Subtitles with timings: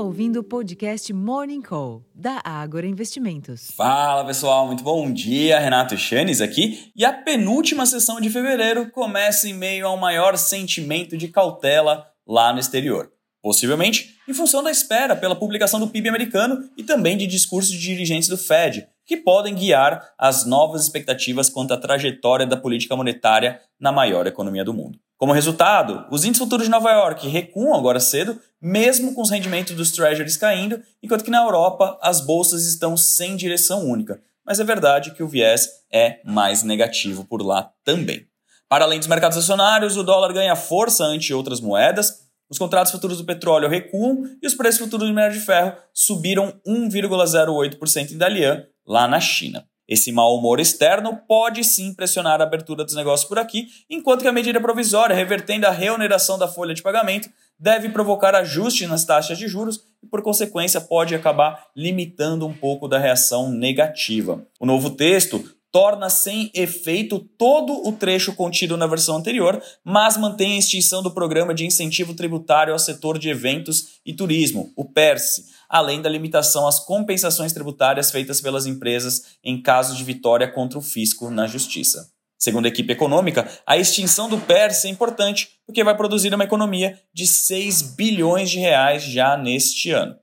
[0.00, 3.70] ouvindo o podcast Morning Call, da Ágora Investimentos.
[3.76, 5.58] Fala pessoal, muito bom dia.
[5.58, 6.90] Renato Chanes aqui.
[6.96, 12.52] E a penúltima sessão de fevereiro começa em meio ao maior sentimento de cautela lá
[12.52, 13.12] no exterior.
[13.42, 17.78] Possivelmente em função da espera pela publicação do PIB americano e também de discursos de
[17.78, 23.60] dirigentes do Fed, que podem guiar as novas expectativas quanto à trajetória da política monetária
[23.80, 25.00] na maior economia do mundo.
[25.18, 29.74] Como resultado, os índices futuros de Nova York recuam agora cedo, mesmo com os rendimentos
[29.74, 34.22] dos treasuries caindo, enquanto que na Europa as bolsas estão sem direção única.
[34.46, 38.28] Mas é verdade que o viés é mais negativo por lá também.
[38.68, 43.18] Para além dos mercados acionários, o dólar ganha força ante outras moedas, os contratos futuros
[43.18, 48.66] do petróleo recuam e os preços futuros do minério de ferro subiram 1,08% em Dalian,
[48.86, 49.64] lá na China.
[49.90, 54.28] Esse mau humor externo pode sim pressionar a abertura dos negócios por aqui, enquanto que
[54.28, 59.36] a medida provisória, revertendo a reoneração da folha de pagamento, deve provocar ajustes nas taxas
[59.36, 64.46] de juros e, por consequência, pode acabar limitando um pouco da reação negativa.
[64.60, 70.54] O novo texto torna sem efeito todo o trecho contido na versão anterior, mas mantém
[70.54, 75.44] a extinção do programa de incentivo tributário ao setor de eventos e turismo, o PERSE,
[75.68, 80.82] além da limitação às compensações tributárias feitas pelas empresas em caso de vitória contra o
[80.82, 82.10] fisco na justiça.
[82.38, 86.98] Segundo a equipe econômica, a extinção do PERS é importante porque vai produzir uma economia
[87.12, 90.16] de 6 bilhões de reais já neste ano.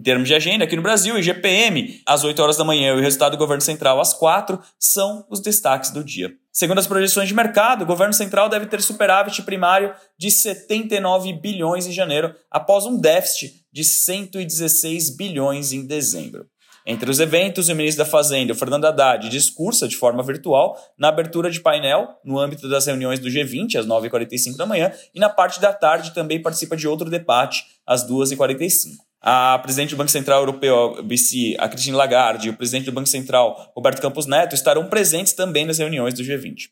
[0.00, 3.02] Em termos de agenda, aqui no Brasil, IGPM às 8 horas da manhã e o
[3.02, 6.32] resultado do governo central às 4 são os destaques do dia.
[6.50, 11.86] Segundo as projeções de mercado, o governo central deve ter superávit primário de 79 bilhões
[11.86, 16.46] em janeiro, após um déficit de 116 bilhões em dezembro.
[16.86, 21.50] Entre os eventos, o ministro da Fazenda, Fernando Haddad, discursa de forma virtual na abertura
[21.50, 25.60] de painel, no âmbito das reuniões do G20, às 9h45 da manhã, e na parte
[25.60, 29.09] da tarde também participa de outro debate, às 2h45.
[29.22, 33.08] A presidente do Banco Central Europeu, BC, a Christine Lagarde, e o presidente do Banco
[33.08, 36.68] Central, Roberto Campos Neto, estarão presentes também nas reuniões do G20.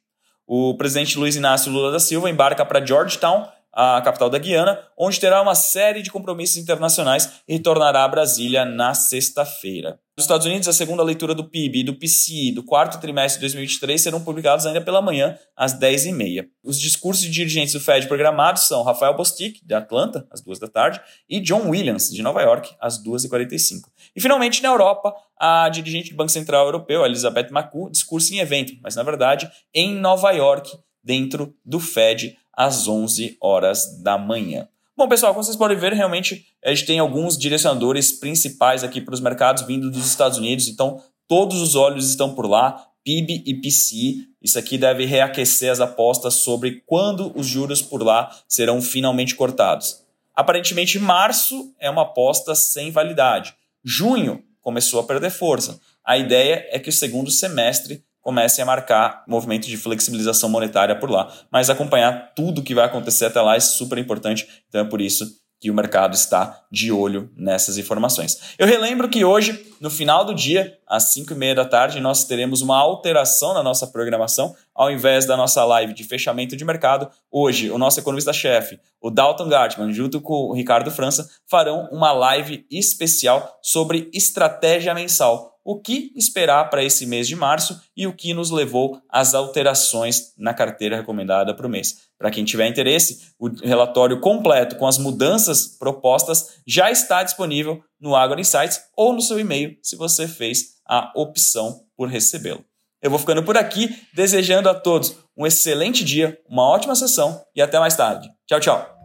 [0.47, 5.21] O presidente Luiz Inácio Lula da Silva embarca para Georgetown a capital da Guiana, onde
[5.21, 10.01] terá uma série de compromissos internacionais e retornará a Brasília na sexta-feira.
[10.19, 13.43] Nos Estados Unidos, a segunda leitura do PIB e do PCI do quarto trimestre de
[13.43, 16.45] 2023 serão publicados ainda pela manhã, às 10h30.
[16.61, 20.67] Os discursos de dirigentes do Fed programados são Rafael Bostic, de Atlanta, às 2 da
[20.67, 23.83] tarde, e John Williams, de Nova York, às 2h45.
[24.17, 28.73] E, finalmente, na Europa, a dirigente do Banco Central Europeu, Elizabeth Macu, discursa em evento,
[28.83, 34.67] mas, na verdade, em Nova York, dentro do Fed, às 11 horas da manhã.
[34.99, 39.15] Bom, pessoal, como vocês podem ver, realmente a gente tem alguns direcionadores principais aqui para
[39.15, 43.55] os mercados vindo dos Estados Unidos, então todos os olhos estão por lá, PIB e
[43.55, 44.27] PCI.
[44.43, 50.03] Isso aqui deve reaquecer as apostas sobre quando os juros por lá serão finalmente cortados.
[50.35, 53.55] Aparentemente, março é uma aposta sem validade.
[53.85, 55.79] Junho começou a perder força.
[56.05, 61.11] A ideia é que o segundo semestre comecem a marcar movimento de flexibilização monetária por
[61.11, 61.33] lá.
[61.51, 65.27] Mas acompanhar tudo que vai acontecer até lá é super importante, então é por isso
[65.61, 68.55] que o mercado está de olho nessas informações.
[68.59, 72.25] Eu relembro que hoje, no final do dia, às 5 e meia da tarde, nós
[72.25, 74.55] teremos uma alteração na nossa programação.
[74.73, 79.49] Ao invés da nossa live de fechamento de mercado, hoje o nosso economista-chefe, o Dalton
[79.49, 86.11] Gartman, junto com o Ricardo França, farão uma live especial sobre estratégia mensal o que
[86.17, 90.97] esperar para esse mês de março e o que nos levou às alterações na carteira
[90.97, 92.09] recomendada para o mês.
[92.17, 98.17] Para quem tiver interesse, o relatório completo com as mudanças propostas já está disponível no
[98.17, 102.65] Agro Insights ou no seu e-mail, se você fez a opção por recebê-lo.
[103.03, 107.61] Eu vou ficando por aqui, desejando a todos um excelente dia, uma ótima sessão e
[107.61, 108.27] até mais tarde.
[108.47, 108.98] Tchau, tchau.